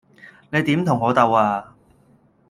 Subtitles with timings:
[0.49, 1.75] 你點同我鬥呀?